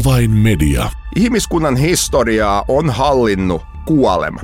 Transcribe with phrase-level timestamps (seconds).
[0.00, 0.90] Avainmedia.
[1.16, 4.40] Ihmiskunnan historiaa on hallinnut kuolema.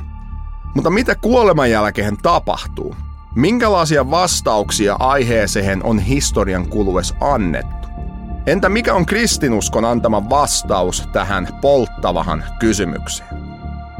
[0.75, 2.95] Mutta mitä kuoleman jälkeen tapahtuu?
[3.35, 7.87] Minkälaisia vastauksia aiheeseen on historian kuluessa annettu?
[8.47, 13.29] Entä mikä on kristinuskon antama vastaus tähän polttavahan kysymykseen?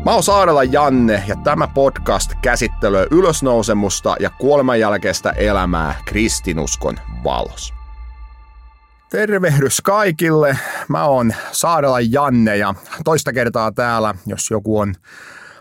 [0.06, 7.77] Mä oon Saarella Janne ja tämä podcast käsittelee ylösnousemusta ja kuoleman jälkeistä elämää kristinuskon valossa.
[9.10, 10.58] Tervehdys kaikille.
[10.88, 12.74] Mä oon Saarella Janne ja
[13.04, 14.96] toista kertaa täällä, jos joku on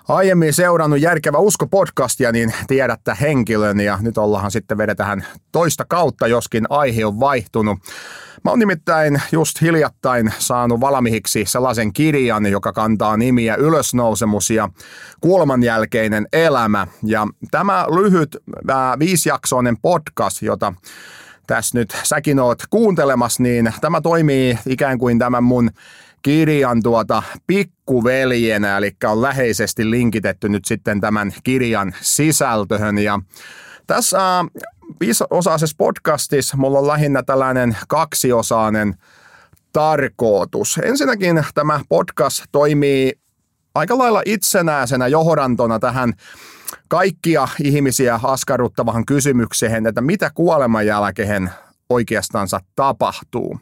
[0.09, 6.67] aiemmin seurannut Järkevä usko-podcastia, niin tiedätte henkilön ja nyt ollaan sitten vedetään toista kautta, joskin
[6.71, 7.79] aihe on vaihtunut.
[8.45, 14.69] Mä oon nimittäin just hiljattain saanut valmiiksi sellaisen kirjan, joka kantaa nimiä Ylösnousemus ja
[15.21, 16.87] kuoleman jälkeinen elämä.
[17.03, 18.37] Ja tämä lyhyt
[18.99, 20.73] viisijaksoinen podcast, jota
[21.47, 25.71] tässä nyt säkin oot kuuntelemassa, niin tämä toimii ikään kuin tämän mun
[26.23, 32.99] kirjan tuota pikkuveljenä, eli on läheisesti linkitetty nyt sitten tämän kirjan sisältöön.
[32.99, 33.21] Ja
[33.87, 34.45] tässä
[35.01, 38.95] viisosaisessa podcastissa mulla on lähinnä tällainen kaksiosainen
[39.73, 40.81] tarkoitus.
[40.83, 43.13] Ensinnäkin tämä podcast toimii
[43.75, 46.13] aika lailla itsenäisenä johdantona tähän
[46.89, 51.51] kaikkia ihmisiä askarruttavahan kysymykseen, että mitä kuoleman jälkeen
[51.91, 53.61] oikeastaan tapahtuu.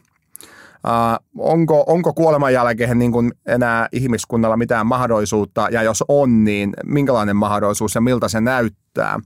[0.85, 6.73] Uh, onko, onko kuoleman jälkeen niin kuin enää ihmiskunnalla mitään mahdollisuutta, ja jos on, niin
[6.83, 9.19] minkälainen mahdollisuus ja miltä se näyttää.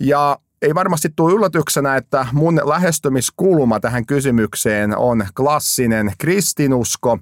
[0.00, 7.18] Ja ei varmasti tule yllätyksenä, että mun lähestymiskulma tähän kysymykseen on klassinen kristinusko,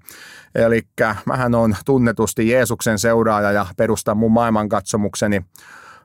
[0.55, 0.83] eli
[1.27, 5.45] mähän on tunnetusti Jeesuksen seuraaja ja perustan mun maailmankatsomukseni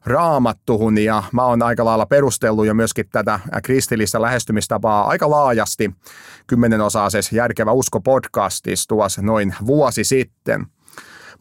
[0.05, 5.91] raamattuhun ja mä oon aika lailla perustellut jo myöskin tätä kristillistä lähestymistapaa aika laajasti
[6.47, 10.65] kymmenenosaisessa Järkevä usko podcastissa tuossa noin vuosi sitten.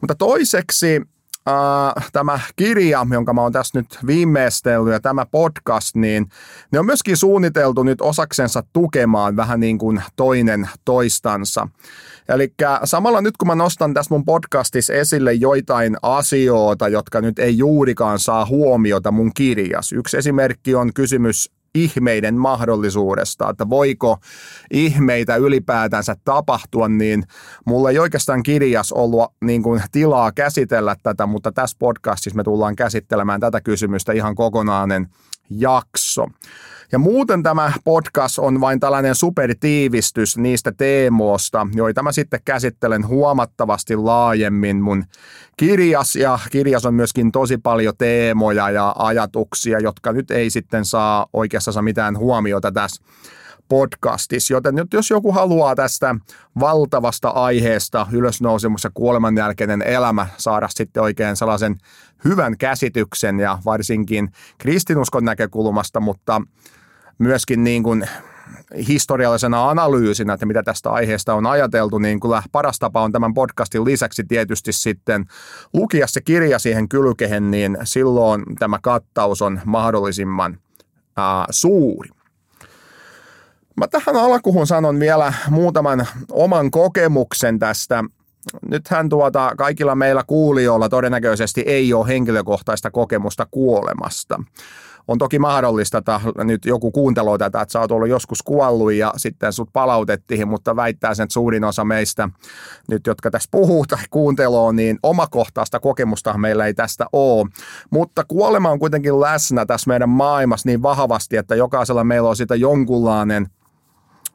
[0.01, 1.01] Mutta toiseksi
[1.47, 6.29] äh, tämä kirja, jonka mä oon tässä nyt viimeistellyt ja tämä podcast, niin
[6.71, 11.67] ne on myöskin suunniteltu nyt osaksensa tukemaan vähän niin kuin toinen toistansa.
[12.29, 17.57] Eli samalla nyt kun mä nostan tässä mun podcastissa esille joitain asioita, jotka nyt ei
[17.57, 19.91] juurikaan saa huomiota mun kirjas.
[19.91, 24.17] Yksi esimerkki on kysymys ihmeiden mahdollisuudesta, että voiko
[24.71, 27.23] ihmeitä ylipäätänsä tapahtua, niin
[27.65, 32.75] mulla ei oikeastaan kirjas ollut niin kuin tilaa käsitellä tätä, mutta tässä podcastissa me tullaan
[32.75, 35.07] käsittelemään tätä kysymystä ihan kokonainen
[35.49, 36.27] jakso.
[36.91, 43.95] Ja muuten tämä podcast on vain tällainen supertiivistys niistä teemoista, joita mä sitten käsittelen huomattavasti
[43.95, 45.03] laajemmin mun
[45.57, 46.15] kirjas.
[46.15, 51.83] Ja kirjas on myöskin tosi paljon teemoja ja ajatuksia, jotka nyt ei sitten saa oikeastaan
[51.83, 53.03] mitään huomiota tässä
[53.69, 54.53] podcastissa.
[54.53, 56.15] Joten nyt jos joku haluaa tästä
[56.59, 61.77] valtavasta aiheesta ylösnousemus ja kuoleman jälkeinen elämä saada sitten oikein sellaisen
[62.25, 66.41] hyvän käsityksen ja varsinkin kristinuskon näkökulmasta, mutta
[67.17, 68.07] myöskin niin kuin
[68.87, 73.85] historiallisena analyysinä, että mitä tästä aiheesta on ajateltu, niin kyllä paras tapa on tämän podcastin
[73.85, 75.25] lisäksi tietysti sitten
[75.73, 80.57] lukia se kirja siihen kylkehen, niin silloin tämä kattaus on mahdollisimman
[81.17, 82.09] ää, suuri.
[83.79, 88.03] Mä tähän alkuun sanon vielä muutaman oman kokemuksen tästä.
[88.69, 94.39] Nythän tuota, kaikilla meillä kuulijoilla todennäköisesti ei ole henkilökohtaista kokemusta kuolemasta
[95.09, 99.13] on toki mahdollista, että nyt joku kuunteloo tätä, että sä oot ollut joskus kuollut ja
[99.17, 102.29] sitten sut palautettiin, mutta väittää sen, että suurin osa meistä
[102.89, 107.47] nyt, jotka tässä puhuu tai kuunteloo, niin omakohtaista kokemusta meillä ei tästä ole.
[107.89, 112.55] Mutta kuolema on kuitenkin läsnä tässä meidän maailmassa niin vahvasti, että jokaisella meillä on sitä
[112.55, 113.47] jonkunlainen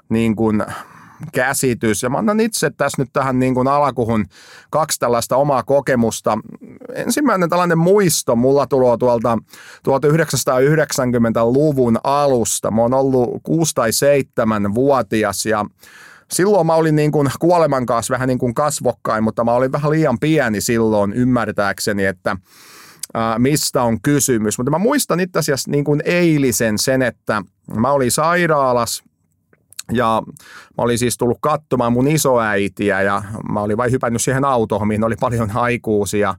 [0.08, 0.64] niin kuin
[1.32, 2.02] käsitys.
[2.02, 4.26] Ja mä annan itse tässä nyt tähän niin kuin alkuhun
[4.70, 6.38] kaksi tällaista omaa kokemusta.
[6.94, 9.38] Ensimmäinen tällainen muisto mulla tulee tuolta
[9.88, 12.70] 1990-luvun alusta.
[12.70, 15.64] Mä oon ollut 6 tai 7 vuotias ja
[16.32, 19.90] Silloin mä olin niin kuin kuoleman kanssa vähän niin kuin kasvokkain, mutta mä olin vähän
[19.90, 22.36] liian pieni silloin ymmärtääkseni, että
[23.38, 24.58] mistä on kysymys.
[24.58, 27.42] Mutta mä muistan itse asiassa niin kuin eilisen sen, että
[27.76, 29.04] mä olin sairaalassa
[29.92, 30.22] ja
[30.78, 33.22] mä olin siis tullut katsomaan mun isoäitiä ja
[33.52, 36.34] mä olin vain hypännyt siihen autoon, mihin oli paljon haikuusia.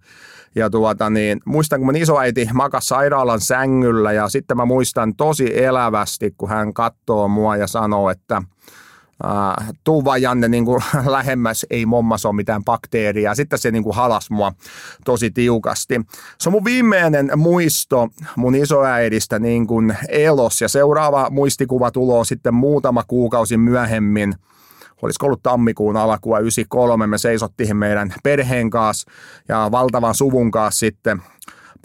[0.55, 5.63] Ja tuota, niin, muistan, kun mun isoäiti makasi sairaalan sängyllä ja sitten mä muistan tosi
[5.63, 8.41] elävästi, kun hän katsoo mua ja sanoo, että–
[9.23, 13.35] Uh, tuu vaan Janne niin kuin lähemmäs, ei mommas ole mitään bakteeria.
[13.35, 14.53] Sitten se niin kuin halas mua
[15.05, 16.01] tosi tiukasti.
[16.39, 22.53] Se on mun viimeinen muisto mun isoäidistä niin kuin elos ja seuraava muistikuva tulee sitten
[22.53, 24.35] muutama kuukausi myöhemmin.
[25.01, 29.11] olisiko ollut tammikuun alkua 93, me seisottiin meidän perheen kanssa
[29.47, 31.21] ja valtavan suvun kanssa sitten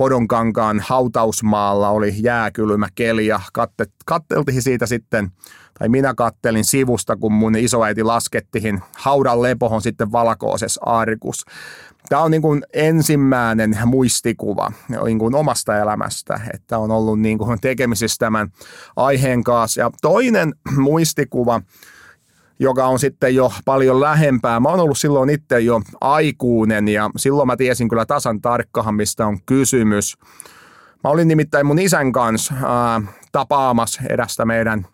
[0.00, 5.30] Podonkankaan hautausmaalla oli jääkylmä keli ja katte, katteltiin siitä sitten,
[5.78, 11.44] tai minä kattelin sivusta, kun mun isoäiti laskettiin haudan lepohon sitten valkoisessa arkus.
[12.08, 14.72] Tämä on niin kuin ensimmäinen muistikuva
[15.04, 18.52] niin kuin omasta elämästä, että on ollut niin kuin tekemisissä tämän
[18.96, 19.80] aiheen kanssa.
[19.80, 21.62] Ja toinen muistikuva,
[22.60, 24.60] joka on sitten jo paljon lähempää.
[24.60, 29.26] Mä oon ollut silloin itse jo aikuinen ja silloin mä tiesin kyllä tasan tarkkahan, mistä
[29.26, 30.16] on kysymys.
[31.04, 33.02] Mä olin nimittäin mun isän kanssa ää,
[33.32, 34.86] tapaamassa erästä meidän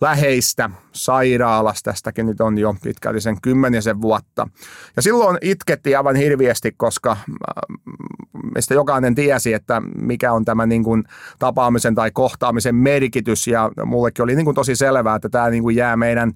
[0.00, 1.90] läheistä sairaalasta.
[1.90, 4.48] Tästäkin nyt on jo pitkälti sen kymmenisen vuotta.
[4.96, 7.16] Ja silloin itkettiin aivan hirviästi, koska
[8.54, 11.04] mistä jokainen tiesi, että mikä on tämä niin kuin
[11.38, 13.46] tapaamisen tai kohtaamisen merkitys.
[13.46, 16.32] Ja mullekin oli niin kuin tosi selvää, että tämä niin kuin jää meidän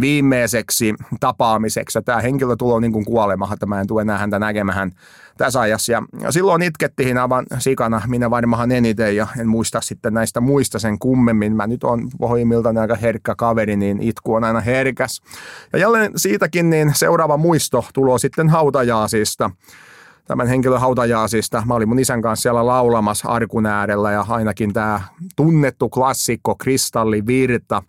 [0.00, 1.98] viimeiseksi tapaamiseksi.
[2.04, 4.92] Tämä henkilö tulee niin kuin kuolemahan, että mä en tule enää häntä näkemään
[5.38, 5.92] tässä ajassa.
[5.92, 10.98] Ja silloin itkettiin aivan sikana, minä varmaan eniten ja en muista sitten näistä muista sen
[10.98, 11.56] kummemmin.
[11.56, 15.22] Mä nyt on pohjimmiltaan aika herkkä kaveri, niin itku on aina herkäs.
[15.72, 19.50] Ja jälleen siitäkin niin seuraava muisto tulee sitten hautajaasista
[20.24, 21.62] tämän henkilön hautajaasista.
[21.66, 25.00] Mä olin mun isän kanssa siellä laulamassa arkun äärellä ja ainakin tämä
[25.36, 27.82] tunnettu klassikko Kristallivirta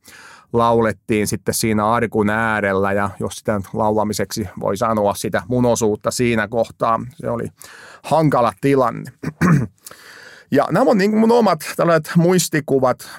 [0.53, 6.99] laulettiin sitten siinä arkun äärellä ja jos sitä laulamiseksi voi sanoa sitä munosuutta siinä kohtaa,
[7.15, 7.47] se oli
[8.03, 9.11] hankala tilanne.
[10.51, 13.09] Ja nämä on niin kuin mun omat tällaiset muistikuvat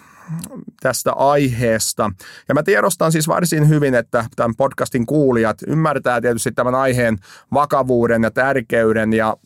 [0.80, 2.10] tästä aiheesta.
[2.48, 7.18] Ja mä tiedostan siis varsin hyvin, että tämän podcastin kuulijat ymmärtää tietysti tämän aiheen
[7.54, 9.36] vakavuuden ja tärkeyden ja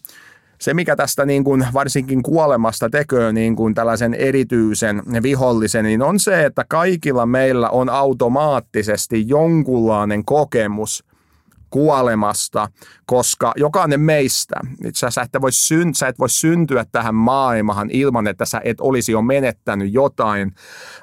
[0.61, 6.21] se, mikä tästä niin kuin varsinkin kuolemasta tekee niin kuin tällaisen erityisen vihollisen, niin on
[6.21, 11.05] se, että kaikilla meillä on automaattisesti jonkunlainen kokemus
[11.71, 12.69] kuolemasta,
[13.07, 14.61] koska jokainen meistä,
[14.95, 18.81] sä, sä, et voi syn, sä et voi syntyä tähän maailmaan ilman, että sä et
[18.81, 20.55] olisi jo menettänyt jotain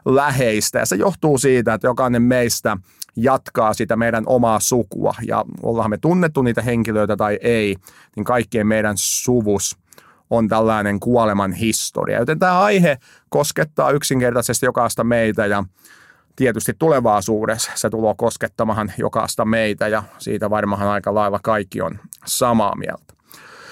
[0.05, 0.79] läheistä.
[0.79, 2.77] Ja se johtuu siitä, että jokainen meistä
[3.15, 5.15] jatkaa sitä meidän omaa sukua.
[5.27, 7.75] Ja ollaan me tunnettu niitä henkilöitä tai ei,
[8.15, 9.77] niin kaikkien meidän suvus
[10.29, 12.19] on tällainen kuoleman historia.
[12.19, 12.97] Joten tämä aihe
[13.29, 15.63] koskettaa yksinkertaisesti jokaista meitä ja
[16.35, 22.75] tietysti tulevaisuudessa se tulee koskettamaan jokaista meitä ja siitä varmaan aika lailla kaikki on samaa
[22.75, 23.15] mieltä.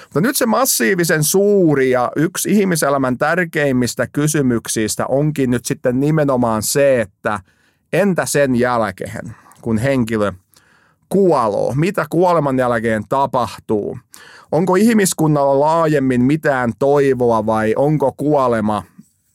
[0.04, 7.01] Mutta nyt se massiivisen suuri ja yksi ihmiselämän tärkeimmistä kysymyksistä onkin nyt sitten nimenomaan se,
[7.01, 7.40] että
[7.94, 10.31] entä sen jälkeen, kun henkilö
[11.10, 11.74] kuoloo?
[11.75, 13.98] Mitä kuoleman jälkeen tapahtuu?
[14.51, 18.84] Onko ihmiskunnalla laajemmin mitään toivoa vai onko kuolema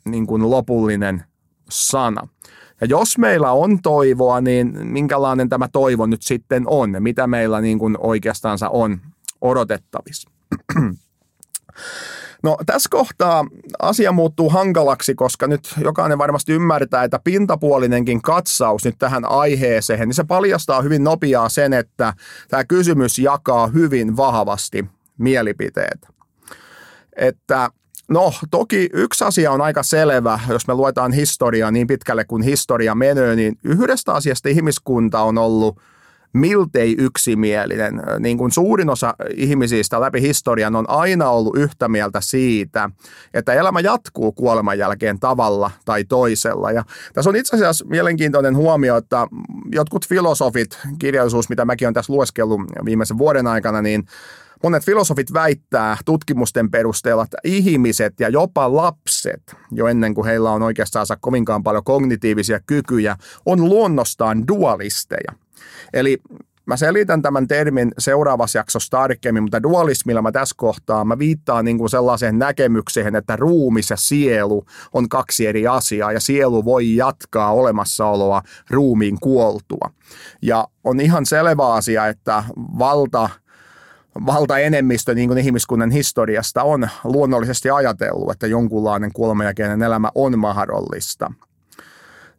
[0.04, 1.24] niin kuin lopullinen
[1.70, 2.28] sana?
[2.80, 6.96] Ja jos meillä on toivoa, niin minkälainen tämä toivo nyt sitten on?
[7.00, 9.00] Mitä meillä niin kuin oikeastaan on
[9.40, 10.30] odotettavissa?
[12.42, 13.44] No tässä kohtaa
[13.78, 20.14] asia muuttuu hankalaksi, koska nyt jokainen varmasti ymmärtää, että pintapuolinenkin katsaus nyt tähän aiheeseen, niin
[20.14, 22.14] se paljastaa hyvin nopeaa sen, että
[22.48, 24.86] tämä kysymys jakaa hyvin vahvasti
[25.18, 26.08] mielipiteet.
[27.16, 27.70] Että
[28.08, 32.94] No toki yksi asia on aika selvä, jos me luetaan historiaa niin pitkälle kuin historia
[32.94, 35.80] menee, niin yhdestä asiasta ihmiskunta on ollut
[36.32, 38.02] miltei yksimielinen.
[38.20, 42.90] Niin kuin suurin osa ihmisistä läpi historian on aina ollut yhtä mieltä siitä,
[43.34, 46.72] että elämä jatkuu kuoleman jälkeen tavalla tai toisella.
[46.72, 49.26] Ja tässä on itse asiassa mielenkiintoinen huomio, että
[49.72, 54.04] jotkut filosofit, kirjallisuus, mitä mäkin olen tässä lueskellut viimeisen vuoden aikana, niin
[54.62, 60.62] Monet filosofit väittää tutkimusten perusteella, että ihmiset ja jopa lapset, jo ennen kuin heillä on
[60.62, 65.32] oikeastaan kovinkaan paljon kognitiivisia kykyjä, on luonnostaan dualisteja.
[65.92, 66.18] Eli
[66.68, 71.78] Mä selitän tämän termin seuraavassa jaksossa tarkemmin, mutta dualismilla mä tässä kohtaa mä viittaan niin
[71.78, 77.52] kuin sellaiseen näkemykseen, että ruumis ja sielu on kaksi eri asiaa ja sielu voi jatkaa
[77.52, 79.90] olemassaoloa ruumiin kuoltua.
[80.42, 82.44] Ja on ihan selvä asia, että
[82.78, 83.30] valta
[84.26, 91.32] valtaenemmistö niin kuin ihmiskunnan historiasta on luonnollisesti ajatellut, että jonkunlainen kuolemanjälkeinen elämä on mahdollista.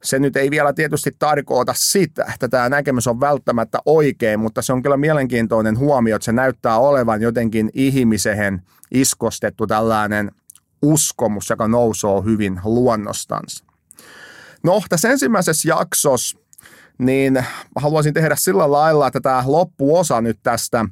[0.04, 4.74] Se nyt ei vielä tietysti tarkoita sitä, että tämä näkemys on välttämättä oikein, mutta se
[4.74, 10.32] on kyllä mielenkiintoinen huomio, että se näyttää olevan jotenkin ihmisehen iskostettu tällainen
[10.82, 13.64] uskomus, joka nousee hyvin luonnostansa.
[14.64, 16.40] No, tässä ensimmäisessä jaksossa
[16.98, 20.86] niin haluaisin tehdä sillä lailla, että tämä loppuosa nyt tästä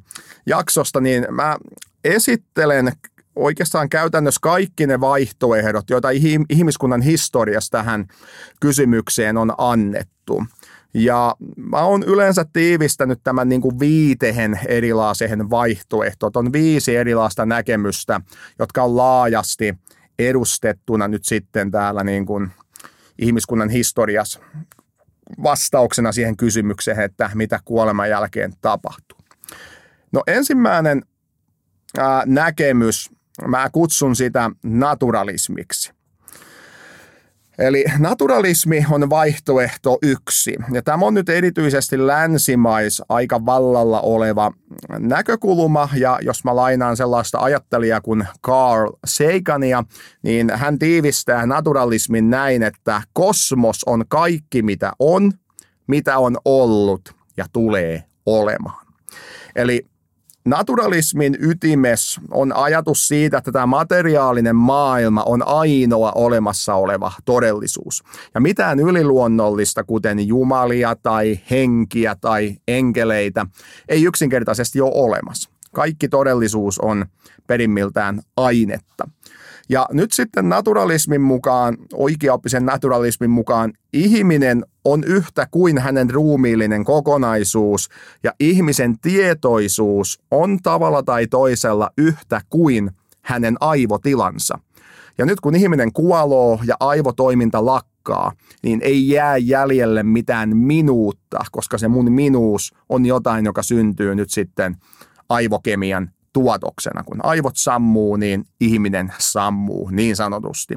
[0.46, 1.56] jaksosta, niin mä
[2.04, 2.92] esittelen
[3.38, 6.08] oikeastaan käytännössä kaikki ne vaihtoehdot, joita
[6.50, 8.06] ihmiskunnan historiassa tähän
[8.60, 10.44] kysymykseen on annettu.
[10.94, 16.32] Ja mä oon yleensä tiivistänyt tämän niin kuin viitehen erilaiseen vaihtoehtoon.
[16.34, 18.20] On viisi erilaista näkemystä,
[18.58, 19.78] jotka on laajasti
[20.18, 22.50] edustettuna nyt sitten täällä niin kuin
[23.18, 24.40] ihmiskunnan historiassa
[25.42, 29.18] vastauksena siihen kysymykseen, että mitä kuoleman jälkeen tapahtuu.
[30.12, 31.02] No ensimmäinen
[31.98, 33.10] ää, näkemys,
[33.46, 35.92] mä kutsun sitä naturalismiksi.
[37.58, 40.56] Eli naturalismi on vaihtoehto yksi.
[40.72, 44.52] Ja tämä on nyt erityisesti länsimais aika vallalla oleva
[44.98, 45.88] näkökulma.
[45.96, 49.84] Ja jos mä lainaan sellaista ajattelijaa kuin Carl Sagania,
[50.22, 55.32] niin hän tiivistää naturalismin näin, että kosmos on kaikki mitä on,
[55.86, 58.86] mitä on ollut ja tulee olemaan.
[59.56, 59.86] Eli
[60.48, 68.02] Naturalismin ytimes on ajatus siitä, että tämä materiaalinen maailma on ainoa olemassa oleva todellisuus.
[68.34, 73.46] Ja mitään yliluonnollista, kuten jumalia tai henkiä tai enkeleitä,
[73.88, 75.50] ei yksinkertaisesti ole olemassa.
[75.74, 77.06] Kaikki todellisuus on
[77.46, 79.08] perimmiltään ainetta.
[79.68, 87.88] Ja nyt sitten naturalismin mukaan, oikeaoppisen naturalismin mukaan, ihminen on yhtä kuin hänen ruumiillinen kokonaisuus
[88.22, 92.90] ja ihmisen tietoisuus on tavalla tai toisella yhtä kuin
[93.22, 94.58] hänen aivotilansa.
[95.18, 98.32] Ja nyt kun ihminen kuoloo ja aivotoiminta lakkaa,
[98.62, 104.30] niin ei jää jäljelle mitään minuutta, koska se mun minuus on jotain, joka syntyy nyt
[104.30, 104.76] sitten
[105.28, 107.04] aivokemian tuotoksena.
[107.04, 110.74] Kun aivot sammuu, niin ihminen sammuu niin sanotusti.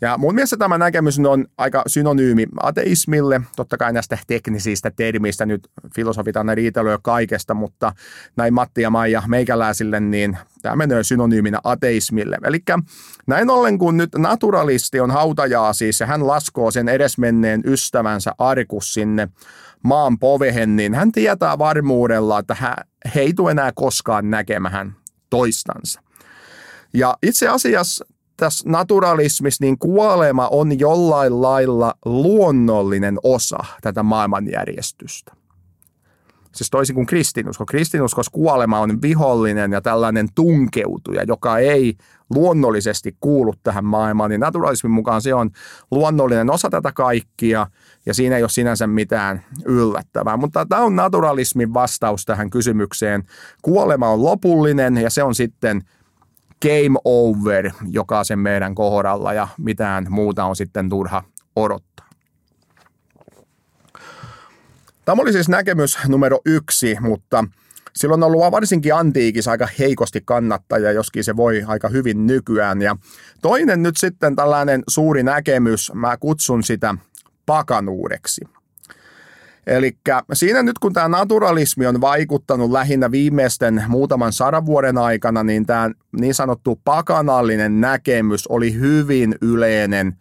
[0.00, 5.68] Ja mun mielestä tämä näkemys on aika synonyymi ateismille, totta kai näistä teknisistä termistä nyt
[5.94, 7.92] filosofit aina riitelyä kaikesta, mutta
[8.36, 12.38] näin Matti ja Maija meikäläisille, niin tämä menee synonyyminä ateismille.
[12.44, 12.58] Eli
[13.26, 18.94] näin ollen, kun nyt naturalisti on hautajaa siis ja hän laskoo sen edesmenneen ystävänsä Arkus
[18.94, 19.28] sinne
[19.84, 22.76] maan povehen, niin hän tietää varmuudella, että hän
[23.14, 24.96] ei tule enää koskaan näkemään
[25.30, 26.00] toistansa.
[26.94, 28.04] Ja itse asiassa
[28.36, 35.32] tässä naturalismissa niin kuolema on jollain lailla luonnollinen osa tätä maailmanjärjestystä.
[36.54, 37.66] Siis toisin kuin kristinusko.
[37.66, 41.96] Kristinuskossa kuolema on vihollinen ja tällainen tunkeutuja, joka ei
[42.34, 45.50] luonnollisesti kuulu tähän maailmaan, niin naturalismin mukaan se on
[45.90, 47.66] luonnollinen osa tätä kaikkia
[48.08, 50.36] ja siinä ei ole sinänsä mitään yllättävää.
[50.36, 53.24] Mutta tämä on naturalismin vastaus tähän kysymykseen.
[53.62, 55.82] Kuolema on lopullinen ja se on sitten
[56.62, 61.24] game over jokaisen meidän kohdalla ja mitään muuta on sitten turha
[61.56, 62.08] odottaa.
[65.04, 67.44] Tämä oli siis näkemys numero yksi, mutta
[67.96, 72.82] silloin on ollut varsinkin antiikissa aika heikosti kannattaja, joskin se voi aika hyvin nykyään.
[72.82, 72.96] Ja
[73.42, 76.94] toinen nyt sitten tällainen suuri näkemys, mä kutsun sitä
[77.48, 78.40] pakanuudeksi.
[79.66, 79.98] Eli
[80.32, 85.90] siinä nyt kun tämä naturalismi on vaikuttanut lähinnä viimeisten muutaman sadan vuoden aikana, niin tämä
[86.20, 90.16] niin sanottu pakanallinen näkemys oli hyvin yleinen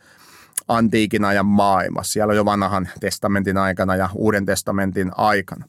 [0.67, 2.13] antiikin ajan maailmassa.
[2.13, 5.65] Siellä jo vanhan testamentin aikana ja uuden testamentin aikana.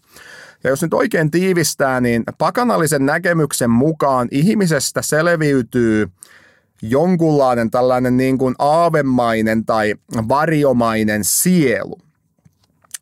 [0.64, 6.08] Ja jos nyt oikein tiivistää, niin pakanallisen näkemyksen mukaan ihmisestä selviytyy
[6.82, 9.94] jonkunlainen tällainen niin kuin aavemainen tai
[10.28, 11.98] varjomainen sielu,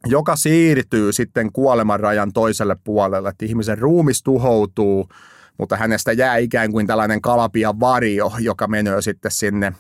[0.07, 5.09] joka siirtyy sitten kuoleman rajan toiselle puolelle, että ihmisen ruumis tuhoutuu,
[5.59, 9.73] mutta hänestä jää ikään kuin tällainen kalapia varjo, joka menee sitten sinne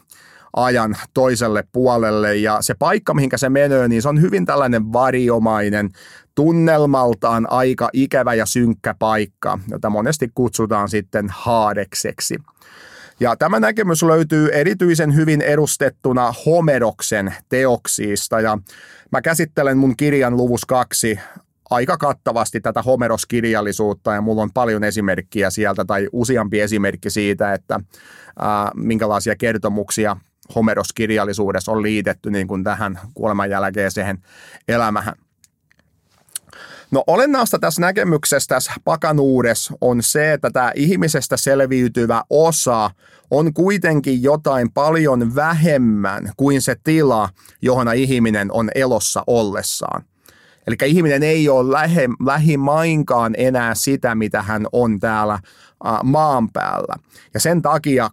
[0.56, 5.90] ajan toiselle puolelle ja se paikka, mihinkä se menee, niin se on hyvin tällainen variomainen,
[6.34, 12.36] tunnelmaltaan aika ikävä ja synkkä paikka, jota monesti kutsutaan sitten haadekseksi.
[13.20, 18.58] Ja tämä näkemys löytyy erityisen hyvin edustettuna Homeroksen teoksiista ja
[19.12, 21.18] mä käsittelen mun kirjan luvus kaksi
[21.70, 27.80] aika kattavasti tätä Homeros-kirjallisuutta ja mulla on paljon esimerkkiä sieltä tai useampi esimerkki siitä, että
[28.38, 30.16] ää, minkälaisia kertomuksia
[30.54, 34.18] Homeros-kirjallisuudessa on liitetty niin kuin tähän kuoleman jälkeiseen
[34.68, 35.14] elämähän.
[36.90, 42.90] No olennaista tässä näkemyksessä tässä pakanuudessa on se, että tämä ihmisestä selviytyvä osa
[43.30, 47.28] on kuitenkin jotain paljon vähemmän kuin se tila,
[47.62, 50.04] johon ihminen on elossa ollessaan.
[50.66, 55.38] Eli ihminen ei ole lähe, lähimainkaan enää sitä, mitä hän on täällä
[56.02, 56.94] maan päällä.
[57.34, 58.10] Ja sen takia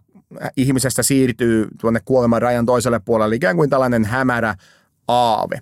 [0.56, 4.54] ihmisestä siirtyy tuonne kuoleman rajan toiselle puolelle ikään kuin tällainen hämärä
[5.08, 5.60] aave.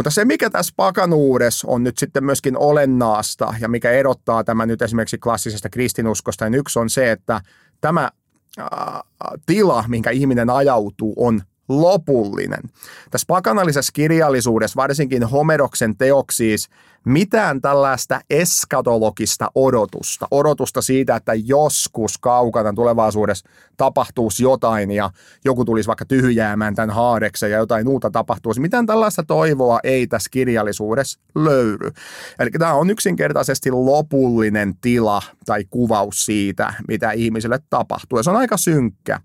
[0.00, 4.82] Mutta se, mikä tässä pakanuudessa on nyt sitten myöskin olennaasta ja mikä erottaa tämä nyt
[4.82, 7.40] esimerkiksi klassisesta kristinuskosta, niin yksi on se, että
[7.80, 8.10] tämä
[9.46, 12.62] tila, minkä ihminen ajautuu, on lopullinen.
[13.10, 16.68] Tässä pakanallisessa kirjallisuudessa, varsinkin Homeroksen teoksiis,
[17.04, 25.10] mitään tällaista eskatologista odotusta, odotusta siitä, että joskus kaukana tulevaisuudessa tapahtuisi jotain ja
[25.44, 28.60] joku tulisi vaikka tyhjäämään tämän haadeksen ja jotain muuta tapahtuisi.
[28.60, 31.90] Mitään tällaista toivoa ei tässä kirjallisuudessa löydy.
[32.38, 38.18] Eli tämä on yksinkertaisesti lopullinen tila tai kuvaus siitä, mitä ihmisille tapahtuu.
[38.18, 39.20] Ja se on aika synkkä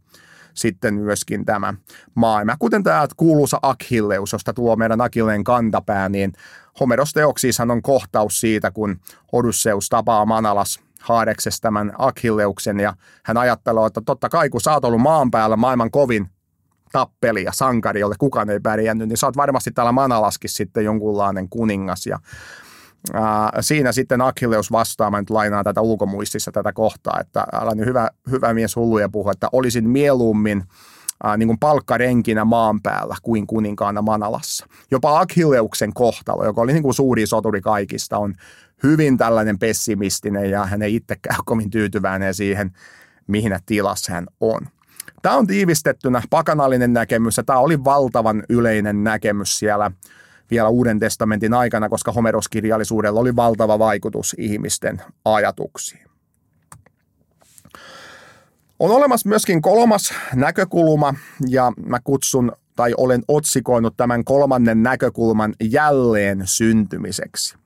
[0.56, 1.74] sitten myöskin tämä
[2.16, 2.56] maailma.
[2.60, 6.34] Kuten tämä kuuluisa Achilleus, josta tuo meidän Achilleen kantapää, niin
[6.80, 9.00] Homeros teoksiishan on kohtaus siitä, kun
[9.32, 12.94] Odysseus tapaa Manalas haadeksessa tämän Achilleuksen ja
[13.24, 16.30] hän ajattelee, että totta kai kun sä oot ollut maan päällä maailman kovin
[16.92, 21.50] tappeli ja sankari, jolle kukaan ei pärjännyt, niin sä oot varmasti täällä Manalaskin sitten jonkunlainen
[21.50, 22.08] kuningas.
[22.08, 22.20] Ja
[23.62, 28.10] siinä sitten Achilleus vastaa, mä nyt lainaan tätä ulkomuistissa tätä kohtaa, että älä nyt hyvä,
[28.32, 30.64] hyvä mies hulluja puhua, että olisin mieluummin
[31.24, 34.68] ää, niin kuin palkkarenkinä maan päällä kuin kuninkaana Manalassa.
[34.92, 38.36] Jopa Achilleuksen kohtalo, joka oli niin kuin suuri soturi kaikista, on
[38.84, 42.72] hyvin tällainen pessimistinen ja hän ei itsekään kovin tyytyväinen siihen,
[43.28, 44.62] mihin tilassa hän on.
[45.22, 49.92] Tämä on tiivistettynä pakanallinen näkemys ja tämä oli valtavan yleinen näkemys siellä–
[50.52, 56.06] vielä Uuden testamentin aikana, koska homeroskirjallisuudella oli valtava vaikutus ihmisten ajatuksiin.
[58.80, 61.14] On olemassa myöskin kolmas näkökulma,
[61.48, 67.58] ja mä kutsun tai olen otsikoinut tämän kolmannen näkökulman jälleen syntymiseksi.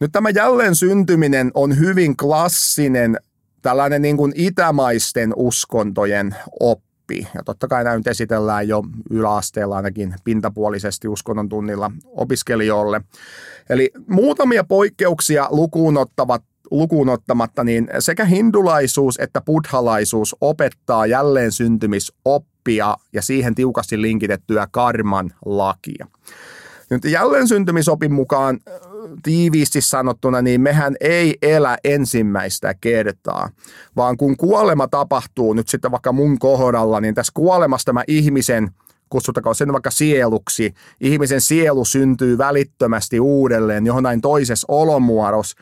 [0.00, 3.16] Nyt tämä jälleen syntyminen on hyvin klassinen
[3.62, 7.26] tällainen niin kuin itämaisten uskontojen oppi oppii.
[7.34, 13.00] Ja totta kai nämä nyt esitellään jo yläasteella ainakin pintapuolisesti uskonnon tunnilla opiskelijoille.
[13.70, 22.96] Eli muutamia poikkeuksia lukuun ottavat lukuun ottamatta, niin sekä hindulaisuus että buddhalaisuus opettaa jälleen syntymisoppia
[23.12, 26.06] ja siihen tiukasti linkitettyä karman lakia.
[26.90, 28.60] Nyt jälleen syntymisopin mukaan
[29.22, 33.50] tiiviisti sanottuna, niin mehän ei elä ensimmäistä kertaa,
[33.96, 38.70] vaan kun kuolema tapahtuu nyt sitten vaikka mun kohdalla, niin tässä kuolemassa tämä ihmisen
[39.10, 40.74] kutsutakaan sen vaikka sieluksi.
[41.00, 45.56] Ihmisen sielu syntyy välittömästi uudelleen johonain toisessa olomuodossa,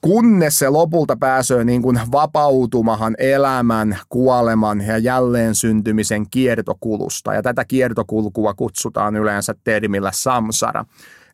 [0.00, 7.34] kunnes se lopulta pääsee niin kuin vapautumahan elämän, kuoleman ja jälleen syntymisen kiertokulusta.
[7.34, 10.84] Ja tätä kiertokulkua kutsutaan yleensä termillä samsara.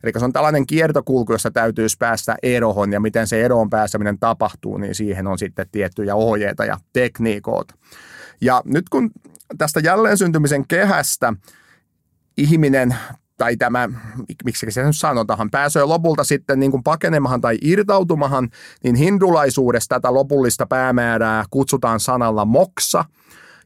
[0.03, 4.77] Eli se on tällainen kiertokulku, jossa täytyy päästä eroon ja miten se eroon pääseminen tapahtuu,
[4.77, 7.75] niin siihen on sitten tiettyjä ohjeita ja tekniikoita.
[8.41, 9.11] Ja nyt kun
[9.57, 11.33] tästä jälleen syntymisen kehästä
[12.37, 12.95] ihminen
[13.37, 13.89] tai tämä,
[14.45, 18.49] miksi se nyt sanotaan, pääsee lopulta sitten niin kuin pakenemahan tai irtautumahan,
[18.83, 23.05] niin hindulaisuudessa tätä lopullista päämäärää kutsutaan sanalla moksa,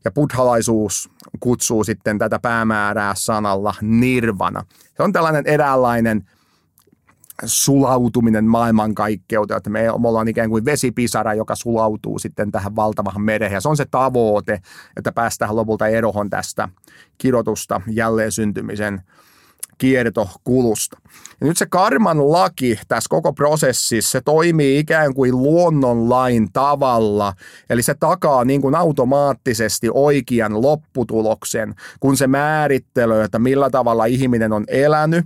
[0.06, 1.10] ja buddhalaisuus
[1.40, 4.66] kutsuu sitten tätä päämäärää sanalla nirvana.
[4.98, 6.26] Se on tällainen eräänlainen
[7.46, 13.52] sulautuminen maailmankaikkeuteen, että me ollaan ikään kuin vesipisara, joka sulautuu sitten tähän valtavaan mereen.
[13.52, 14.62] Ja se on se tavoite,
[14.98, 16.70] että päästään lopulta erohon tästä
[17.18, 19.02] kirjoitusta jälleen syntymisen
[19.82, 20.98] kiertokulusta.
[21.41, 27.34] Ja nyt se karman laki tässä koko prosessissa, se toimii ikään kuin luonnonlain tavalla,
[27.70, 34.54] eli se takaa niin kuin automaattisesti oikean lopputuloksen, kun se määrittelee, että millä tavalla ihminen
[34.54, 35.26] on elänyt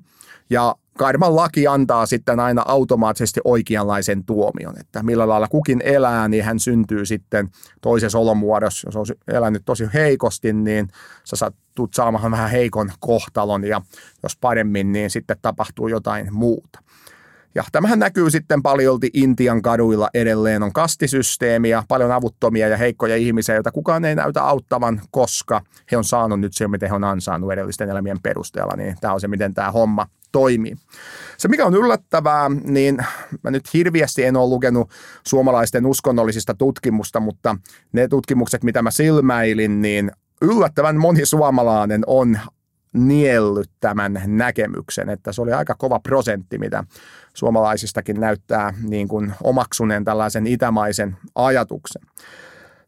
[0.50, 6.44] ja Karman laki antaa sitten aina automaattisesti oikeanlaisen tuomion, että millä lailla kukin elää, niin
[6.44, 7.50] hän syntyy sitten
[7.82, 8.88] toisessa olomuodossa.
[8.88, 10.88] Jos on elänyt tosi heikosti, niin
[11.24, 11.56] sä saat
[11.94, 13.82] saamaan vähän heikon kohtalon ja
[14.24, 16.80] jos paremmin, niin sitten tapahtuu jotain muuta.
[17.56, 20.64] Ja tämähän näkyy sitten paljolti Intian kaduilla edelleen.
[20.64, 25.98] On kastisysteemi ja paljon avuttomia ja heikkoja ihmisiä, joita kukaan ei näytä auttavan, koska he
[25.98, 28.74] on saanut nyt se, miten he on ansainnut edellisten elämien perusteella.
[28.78, 30.76] Niin tämä on se, miten tämä homma toimii.
[31.38, 32.98] Se, mikä on yllättävää, niin
[33.44, 34.90] mä nyt hirviästi en ole lukenut
[35.28, 37.58] suomalaisten uskonnollisista tutkimusta, mutta
[37.92, 42.40] ne tutkimukset, mitä mä silmäilin, niin yllättävän moni suomalainen on
[42.94, 46.84] niellyt tämän näkemyksen, että se oli aika kova prosentti, mitä
[47.34, 52.02] suomalaisistakin näyttää niin kuin omaksuneen tällaisen itämaisen ajatuksen.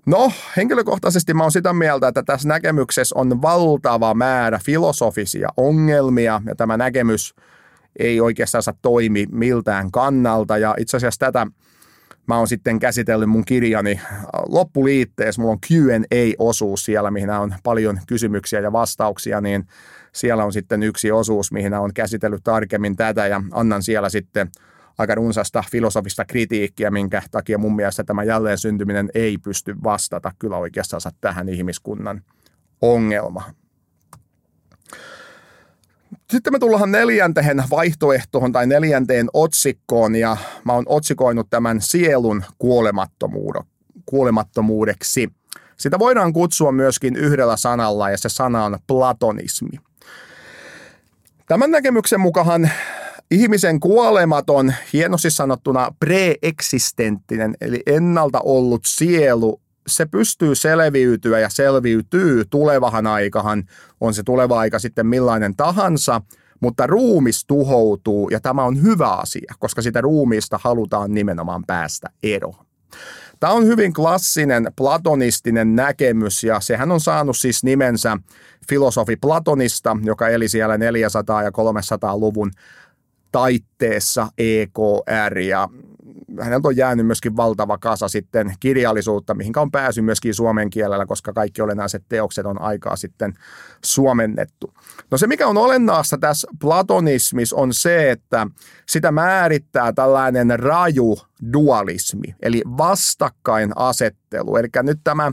[0.07, 6.55] No, henkilökohtaisesti mä oon sitä mieltä, että tässä näkemyksessä on valtava määrä filosofisia ongelmia ja
[6.55, 7.35] tämä näkemys
[7.99, 11.47] ei oikeastaan saa toimi miltään kannalta ja itse asiassa tätä
[12.27, 14.01] mä oon sitten käsitellyt mun kirjani
[14.47, 15.41] loppuliitteessä.
[15.41, 19.67] Mulla on Q&A-osuus siellä, mihin on paljon kysymyksiä ja vastauksia, niin
[20.11, 24.49] siellä on sitten yksi osuus, mihin on käsitellyt tarkemmin tätä ja annan siellä sitten
[24.97, 30.57] aika runsasta filosofista kritiikkiä, minkä takia mun mielestä tämä jälleen syntyminen ei pysty vastata kyllä
[30.57, 32.21] oikeastaan tähän ihmiskunnan
[32.81, 33.53] ongelmaan.
[36.29, 42.43] Sitten me tullaan neljänteen vaihtoehtoon tai neljänteen otsikkoon ja mä oon otsikoinut tämän sielun
[44.05, 45.29] kuolemattomuudeksi.
[45.77, 49.79] Sitä voidaan kutsua myöskin yhdellä sanalla ja se sana on platonismi.
[51.47, 52.69] Tämän näkemyksen mukaan
[53.31, 63.07] ihmisen kuolematon, hienosti sanottuna preeksistenttinen, eli ennalta ollut sielu, se pystyy selviytyä ja selviytyy tulevahan
[63.07, 63.63] aikahan,
[64.01, 66.21] on se tuleva aika sitten millainen tahansa,
[66.59, 72.65] mutta ruumis tuhoutuu ja tämä on hyvä asia, koska sitä ruumiista halutaan nimenomaan päästä eroon.
[73.39, 78.17] Tämä on hyvin klassinen platonistinen näkemys ja sehän on saanut siis nimensä
[78.69, 80.79] filosofi Platonista, joka eli siellä 400-
[81.43, 82.51] ja 300-luvun
[83.37, 85.69] taitteessa EKR ja
[86.41, 91.33] häneltä on jäänyt myöskin valtava kasa sitten kirjallisuutta, mihin on päässyt myöskin suomen kielellä, koska
[91.33, 93.33] kaikki olennaiset teokset on aikaa sitten
[93.85, 94.73] suomennettu.
[95.11, 98.47] No se, mikä on olennaista tässä platonismissa on se, että
[98.89, 101.17] sitä määrittää tällainen raju
[101.53, 104.55] dualismi, eli vastakkainasettelu.
[104.55, 105.31] Eli nyt tämä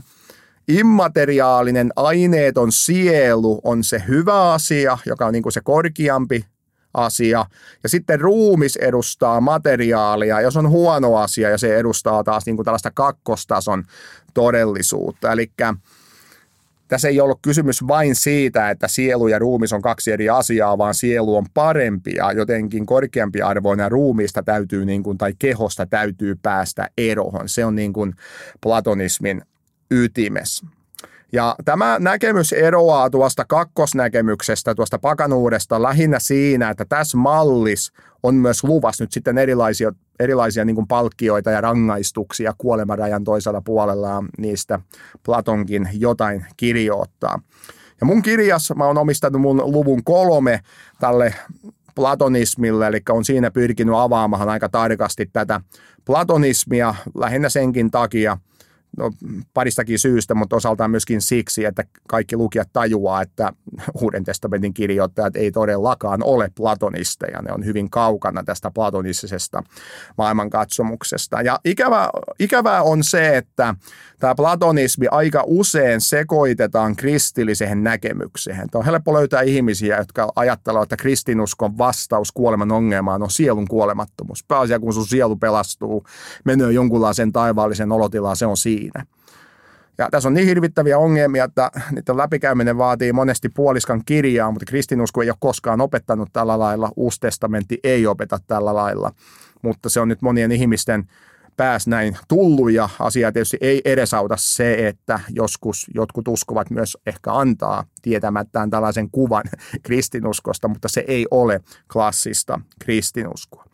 [0.68, 6.44] immateriaalinen aineeton sielu on se hyvä asia, joka on niin kuin se korkeampi
[6.94, 7.46] asia.
[7.82, 12.64] Ja sitten ruumis edustaa materiaalia, jos on huono asia ja se edustaa taas niin kuin
[12.64, 13.84] tällaista kakkostason
[14.34, 15.32] todellisuutta.
[15.32, 15.50] Eli
[16.88, 20.94] tässä ei ollut kysymys vain siitä, että sielu ja ruumis on kaksi eri asiaa, vaan
[20.94, 26.90] sielu on parempi ja jotenkin korkeampi arvoinen ruumiista täytyy niin kuin, tai kehosta täytyy päästä
[26.98, 27.48] eroon.
[27.48, 28.14] Se on niin kuin
[28.60, 29.42] platonismin
[29.90, 30.66] ytimessä.
[31.34, 37.92] Ja tämä näkemys eroaa tuosta kakkosnäkemyksestä, tuosta pakanuudesta lähinnä siinä, että tässä mallis
[38.22, 44.80] on myös luvas nyt sitten erilaisia, erilaisia niin palkkioita ja rangaistuksia kuolemarajan toisella puolella niistä
[45.22, 47.40] Platonkin jotain kirjoittaa.
[48.00, 50.60] Ja mun kirjassa mä oon omistanut mun luvun kolme
[51.00, 51.34] tälle
[51.94, 55.60] platonismille, eli on siinä pyrkinyt avaamaan aika tarkasti tätä
[56.04, 58.38] platonismia lähinnä senkin takia–
[58.96, 59.10] no,
[59.54, 63.52] paristakin syystä, mutta osaltaan myöskin siksi, että kaikki lukijat tajuaa, että
[64.02, 67.42] Uuden testamentin kirjoittajat ei todellakaan ole platonisteja.
[67.42, 69.62] Ne on hyvin kaukana tästä platonistisesta
[70.18, 71.42] maailmankatsomuksesta.
[71.42, 73.74] Ja ikävä, ikävää on se, että
[74.18, 78.70] tämä platonismi aika usein sekoitetaan kristilliseen näkemykseen.
[78.70, 84.44] Tämä on helppo löytää ihmisiä, jotka ajattelevat, että kristinuskon vastaus kuoleman ongelmaan on sielun kuolemattomuus.
[84.48, 86.06] Pääasia, kun sun sielu pelastuu,
[86.44, 88.83] menee jonkunlaisen taivaallisen olotilaan, se on siinä.
[89.98, 95.22] Ja tässä on niin hirvittäviä ongelmia, että niiden läpikäyminen vaatii monesti puoliskan kirjaa, mutta kristinusko
[95.22, 96.90] ei ole koskaan opettanut tällä lailla.
[96.96, 99.12] Uusi testamentti ei opeta tällä lailla,
[99.62, 101.08] mutta se on nyt monien ihmisten
[101.56, 107.32] pääs näin tullut ja asia tietysti ei edesauta se, että joskus jotkut uskovat myös ehkä
[107.32, 109.44] antaa tietämättään tällaisen kuvan
[109.86, 111.60] kristinuskosta, mutta se ei ole
[111.92, 113.64] klassista kristinuskoa.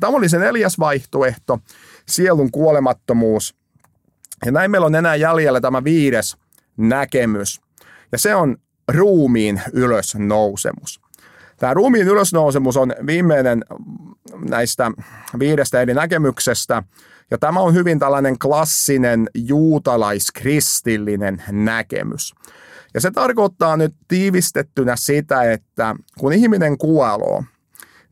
[0.00, 1.58] Tämä oli se neljäs vaihtoehto,
[2.08, 3.57] sielun kuolemattomuus.
[4.46, 6.36] Ja näin meillä on enää jäljellä tämä viides
[6.76, 7.60] näkemys.
[8.12, 8.56] Ja se on
[8.88, 11.00] ruumiin ylösnousemus.
[11.56, 13.64] Tämä ruumiin ylösnousemus on viimeinen
[14.48, 14.90] näistä
[15.38, 16.82] viidestä eri näkemyksestä,
[17.30, 22.34] ja tämä on hyvin tällainen klassinen juutalaiskristillinen näkemys.
[22.94, 27.44] Ja se tarkoittaa nyt tiivistettynä sitä, että kun ihminen kuoloo,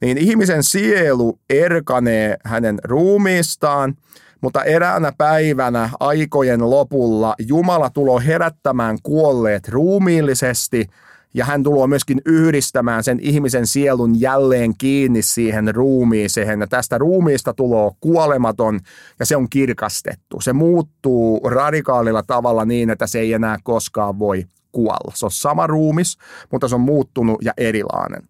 [0.00, 3.96] niin ihmisen sielu erkanee hänen ruumiistaan,
[4.40, 10.86] mutta eräänä päivänä aikojen lopulla Jumala tulo herättämään kuolleet ruumiillisesti–
[11.36, 16.60] ja hän tulee myöskin yhdistämään sen ihmisen sielun jälleen kiinni siihen ruumiiseen.
[16.60, 18.80] Ja tästä ruumiista tulee kuolematon
[19.18, 20.40] ja se on kirkastettu.
[20.40, 25.12] Se muuttuu radikaalilla tavalla niin, että se ei enää koskaan voi kuolla.
[25.14, 26.18] Se on sama ruumis,
[26.52, 28.22] mutta se on muuttunut ja erilainen.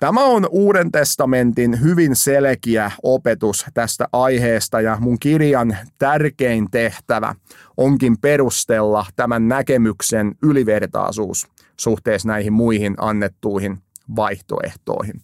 [0.00, 7.34] Tämä on Uuden testamentin hyvin selkeä opetus tästä aiheesta ja mun kirjan tärkein tehtävä
[7.76, 13.78] onkin perustella tämän näkemyksen ylivertaisuus suhteessa näihin muihin annettuihin
[14.16, 15.20] vaihtoehtoihin.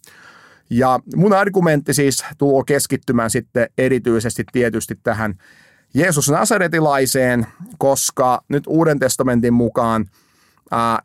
[0.69, 5.35] Ja mun argumentti siis tuo keskittymään sitten erityisesti tietysti tähän
[5.93, 10.05] Jeesus Nasaretilaiseen, koska nyt Uuden testamentin mukaan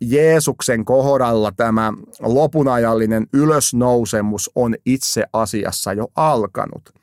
[0.00, 7.01] Jeesuksen kohdalla tämä lopunajallinen ylösnousemus on itse asiassa jo alkanut.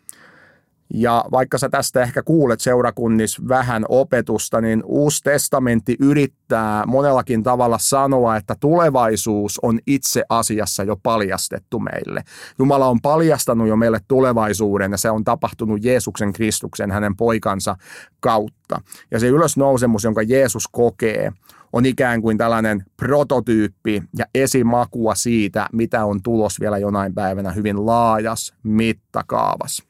[0.93, 7.77] Ja vaikka sä tästä ehkä kuulet seurakunnissa vähän opetusta, niin Uusi testamentti yrittää monellakin tavalla
[7.77, 12.23] sanoa, että tulevaisuus on itse asiassa jo paljastettu meille.
[12.59, 17.75] Jumala on paljastanut jo meille tulevaisuuden ja se on tapahtunut Jeesuksen Kristuksen, hänen poikansa
[18.19, 18.81] kautta.
[19.11, 21.31] Ja se ylösnousemus, jonka Jeesus kokee,
[21.73, 27.85] on ikään kuin tällainen prototyyppi ja esimakua siitä, mitä on tulos vielä jonain päivänä hyvin
[27.85, 29.88] laajas mittakaavas.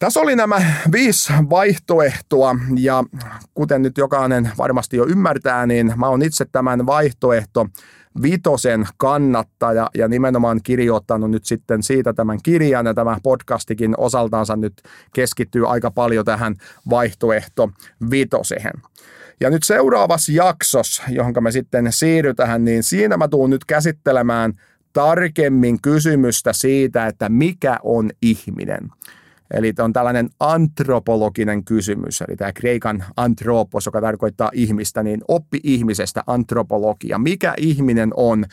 [0.00, 3.04] Tässä oli nämä viisi vaihtoehtoa ja
[3.54, 7.66] kuten nyt jokainen varmasti jo ymmärtää, niin mä oon itse tämän vaihtoehto
[8.22, 14.82] vitosen kannattaja ja nimenomaan kirjoittanut nyt sitten siitä tämän kirjan ja tämä podcastikin osaltaansa nyt
[15.14, 16.54] keskittyy aika paljon tähän
[16.90, 17.70] vaihtoehto
[18.10, 18.82] vitoseen.
[19.40, 24.60] Ja nyt seuraavassa jaksossa, johon me sitten siirrytään, niin siinä mä tuun nyt käsittelemään
[24.92, 28.90] tarkemmin kysymystä siitä, että mikä on ihminen.
[29.54, 36.22] Eli on tällainen antropologinen kysymys, eli tämä kreikan antropos, joka tarkoittaa ihmistä, niin oppi ihmisestä
[36.26, 37.18] antropologia.
[37.18, 38.44] Mikä ihminen on?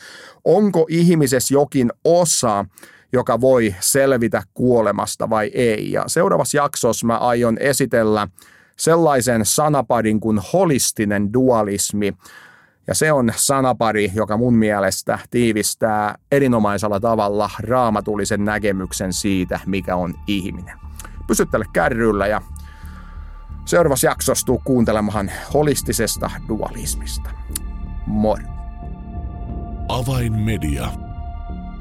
[0.44, 2.64] Onko ihmisessä jokin osa,
[3.12, 5.92] joka voi selvitä kuolemasta vai ei?
[5.92, 8.28] Ja seuraavassa jaksossa mä aion esitellä
[8.76, 12.12] sellaisen sanaparin kuin holistinen dualismi,
[12.86, 20.14] ja se on sanapari, joka mun mielestä tiivistää erinomaisella tavalla raamatullisen näkemyksen siitä, mikä on
[20.26, 20.87] ihminen
[21.28, 22.42] pysyttele kärryllä ja
[23.64, 27.30] seuraavassa jaksossa tuu kuuntelemaan holistisesta dualismista.
[28.06, 28.42] Moro!
[29.88, 30.88] Avainmedia.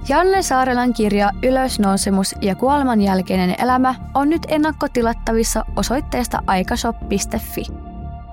[0.10, 7.66] Janne Saarelan kirja Ylösnousemus ja kuoleman jälkeinen elämä on nyt ennakkotilattavissa osoitteesta aikashop.fi.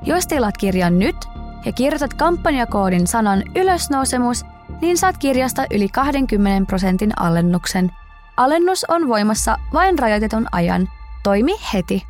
[0.02, 1.16] Jos tilaat kirjan nyt
[1.64, 4.44] ja kirjoitat kampanjakoodin sanan ylösnousemus,
[4.80, 7.90] niin saat kirjasta yli 20 prosentin alennuksen.
[8.36, 10.88] Alennus on voimassa vain rajoitetun ajan–
[11.24, 12.04] Toimi heti.